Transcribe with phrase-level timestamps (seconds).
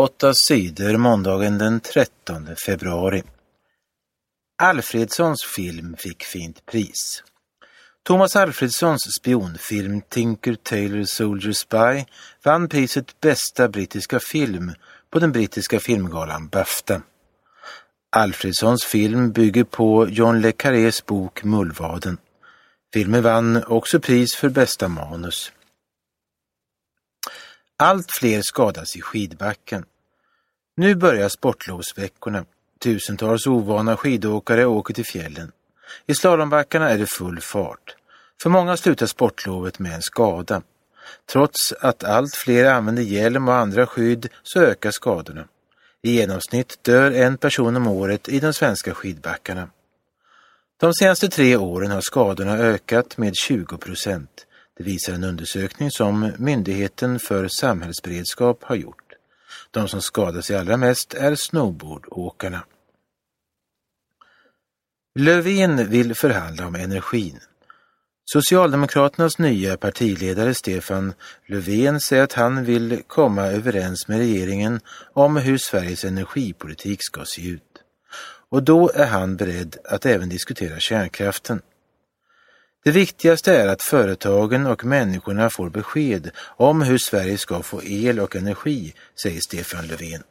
[0.00, 3.22] Åtta sidor måndagen den 13 februari.
[4.62, 7.22] Alfredssons film fick fint pris.
[8.06, 12.04] Thomas Alfredssons spionfilm Tinker Tailor Soldier Spy
[12.44, 14.72] vann priset Bästa brittiska film
[15.10, 17.02] på den brittiska filmgalan Bafta.
[18.16, 22.18] Alfredssons film bygger på John le Carrés bok Mullvaden.
[22.94, 25.52] Filmen vann också pris för bästa manus.
[27.80, 29.84] Allt fler skadas i skidbacken.
[30.76, 32.44] Nu börjar sportlovsveckorna.
[32.80, 35.52] Tusentals ovana skidåkare åker till fjällen.
[36.06, 37.96] I slalombackarna är det full fart.
[38.42, 40.62] För många slutar sportlovet med en skada.
[41.32, 45.44] Trots att allt fler använder hjälm och andra skydd så ökar skadorna.
[46.02, 49.68] I genomsnitt dör en person om året i de svenska skidbackarna.
[50.80, 54.46] De senaste tre åren har skadorna ökat med 20 procent.
[54.78, 59.12] Det visar en undersökning som Myndigheten för samhällsberedskap har gjort.
[59.70, 62.64] De som skadar sig allra mest är snowboardåkarna.
[65.14, 67.40] Löfven vill förhandla om energin.
[68.24, 71.14] Socialdemokraternas nya partiledare Stefan
[71.46, 74.80] Löfven säger att han vill komma överens med regeringen
[75.12, 77.62] om hur Sveriges energipolitik ska se ut.
[78.50, 81.60] Och då är han beredd att även diskutera kärnkraften.
[82.84, 88.20] Det viktigaste är att företagen och människorna får besked om hur Sverige ska få el
[88.20, 90.22] och energi, säger Stefan Löfven.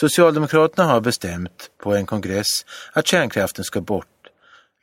[0.00, 4.06] Socialdemokraterna har bestämt på en kongress att kärnkraften ska bort.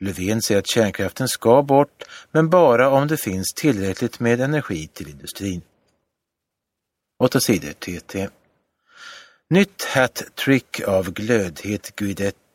[0.00, 5.08] Löfven säger att kärnkraften ska bort, men bara om det finns tillräckligt med energi till
[5.08, 5.62] industrin.
[7.22, 8.28] 8 sidor TT.
[9.50, 12.45] Nytt hat-trick av glödhet Guidetti.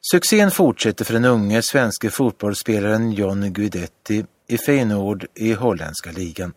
[0.00, 6.52] Succén fortsätter för den unge svenske fotbollsspelaren John Guidetti i Feyenoord i holländska ligan.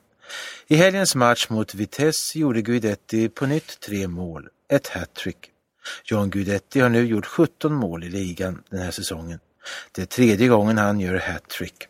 [0.67, 5.37] I helgens match mot Vitesse gjorde Guidetti på nytt tre mål, ett hattrick.
[6.05, 9.39] John Guidetti har nu gjort 17 mål i ligan den här säsongen.
[9.91, 11.87] Det är tredje gången han gör hattrick.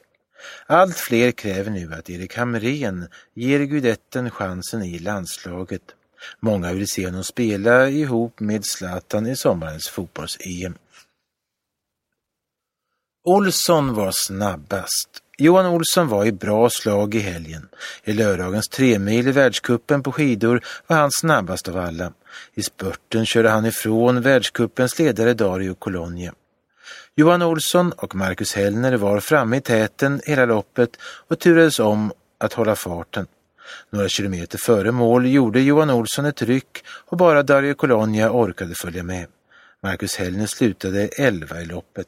[0.65, 5.81] Allt fler kräver nu att Erik Hamrén ger Guidetten chansen i landslaget.
[6.39, 10.73] Många vill se honom spela ihop med Zlatan i sommarens fotbolls-EM.
[13.27, 15.09] Olsson var snabbast.
[15.37, 17.69] Johan Olsson var i bra slag i helgen.
[18.03, 22.13] I lördagens tremil i världskuppen på skidor var han snabbast av alla.
[22.53, 26.33] I spurten körde han ifrån världskuppens ledare Dario Colonia.
[27.15, 32.53] Johan Olsson och Marcus Hellner var framme i täten hela loppet och turades om att
[32.53, 33.27] hålla farten.
[33.89, 39.03] Några kilometer före mål gjorde Johan Olsson ett ryck och bara Dario Colonia orkade följa
[39.03, 39.27] med.
[39.83, 42.07] Marcus Hellner slutade 11 i loppet.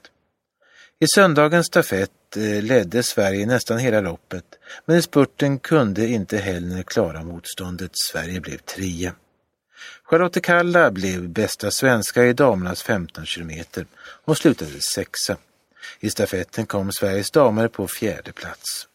[1.02, 4.46] I söndagens stafett eh, ledde Sverige nästan hela loppet,
[4.86, 7.92] men i spurten kunde inte Hellner klara motståndet.
[7.94, 9.14] Sverige blev trea.
[10.04, 13.86] Charlotte Kalla blev bästa svenska i damernas 15 kilometer.
[14.26, 15.38] Hon slutade sexa.
[16.00, 18.88] I stafetten kom Sveriges damer på fjärde plats.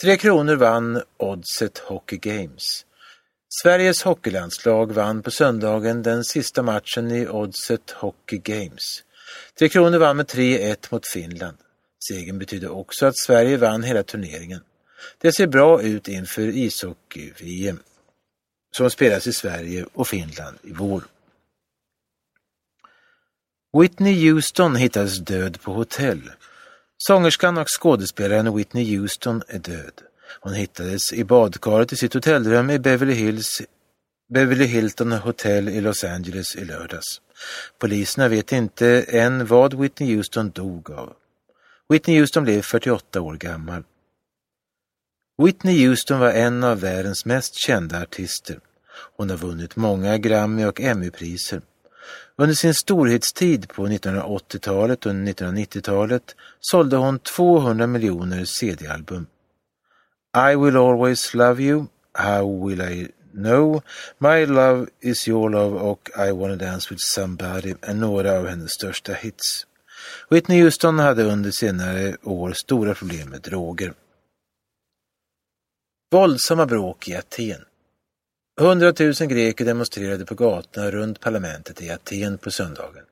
[0.00, 2.86] Tre Kronor vann Oddset Hockey Games.
[3.50, 9.02] Sveriges hockeylandslag vann på söndagen den sista matchen i Oddset Hockey Games.
[9.58, 11.56] Tre Kronor vann med 3-1 mot Finland.
[12.08, 14.60] Segern betydde också att Sverige vann hela turneringen.
[15.18, 17.80] Det ser bra ut inför ishockey-VM
[18.76, 21.04] som spelas i Sverige och Finland i vår.
[23.80, 26.30] Whitney Houston hittades död på hotell.
[26.98, 30.02] Sångerskan och skådespelaren Whitney Houston är död.
[30.40, 33.62] Hon hittades i badkaret i sitt hotellrum i Beverly Hills
[34.34, 37.20] Beverly Hilton Hotel i Los Angeles i lördags.
[37.78, 41.12] Poliserna vet inte än vad Whitney Houston dog av.
[41.88, 43.82] Whitney Houston blev 48 år gammal.
[45.42, 48.60] Whitney Houston var en av världens mest kända artister.
[49.16, 51.62] Hon har vunnit många Grammy och Emmy-priser.
[52.36, 59.26] Under sin storhetstid på 1980-talet och 1990-talet sålde hon 200 miljoner CD-album.
[60.34, 63.82] I will always love you, How will I know,
[64.18, 68.72] My love is your love och I wanna dance with somebody är några av hennes
[68.72, 69.66] största hits.
[70.30, 73.94] Whitney Houston hade under senare år stora problem med droger.
[76.10, 77.64] Våldsamma bråk i Aten.
[78.60, 83.04] Hundratusen greker demonstrerade på gatorna runt parlamentet i Aten på söndagen.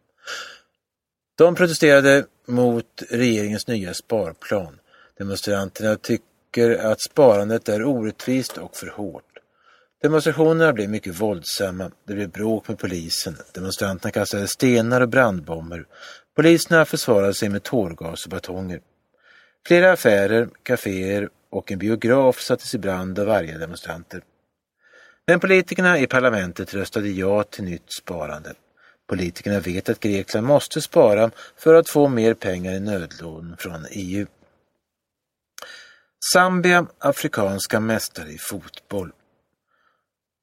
[1.39, 4.79] De protesterade mot regeringens nya sparplan.
[5.19, 6.27] Demonstranterna tyckte
[6.57, 9.25] tycker att sparandet är orättvist och för hårt.
[10.03, 11.91] Demonstrationerna blev mycket våldsamma.
[12.07, 13.37] Det blev bråk med polisen.
[13.55, 15.85] Demonstranterna kastade stenar och brandbomber.
[16.37, 18.81] Poliserna försvarade sig med tårgas och batonger.
[19.67, 24.23] Flera affärer, kaféer och en biograf sattes i brand av varje demonstranter.
[25.27, 28.55] Men politikerna i parlamentet röstade ja till nytt sparande.
[29.09, 34.27] Politikerna vet att Grekland måste spara för att få mer pengar i nödlån från EU.
[36.33, 39.13] Zambia, afrikanska mästare i fotboll.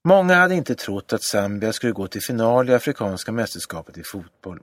[0.03, 4.59] Många hade inte trott att Zambia skulle gå till final i Afrikanska mästerskapet i fotboll.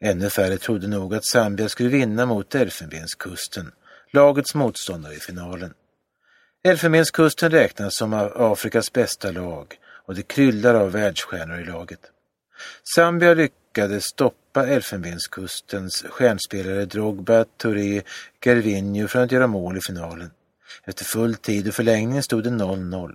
[0.00, 3.72] Ännu färre trodde nog att Zambia skulle vinna mot Elfenbenskusten,
[4.12, 5.74] lagets motståndare i finalen.
[6.64, 12.00] Elfenbenskusten räknas som Afrikas bästa lag och det kryllar av världsstjärnor i laget.
[12.94, 18.02] Zambia lyckades stoppa Elfenbenskustens stjärnspelare Drogba, Touré,
[18.44, 20.30] Gervinho från att göra mål i finalen.
[20.84, 23.14] Efter full tid och förlängning stod det 0-0.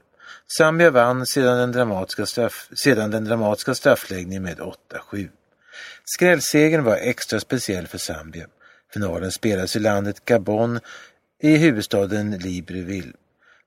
[0.58, 5.30] Zambia vann sedan den dramatiska, straff, sedan den dramatiska straffläggningen med 8-7.
[6.06, 8.48] Skrällsegern var extra speciell för Zambia.
[8.94, 10.80] Finalen spelades i landet Gabon
[11.42, 13.14] i huvudstaden Libreville.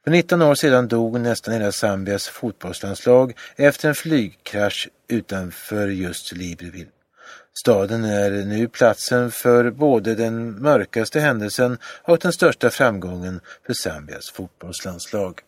[0.04, 6.90] För 19 år sedan dog nästan hela Zambias fotbollslandslag efter en flygkrasch utanför just Libreville.
[7.60, 14.30] Staden är nu platsen för både den mörkaste händelsen och den största framgången för Zambias
[14.30, 15.40] fotbollslandslag.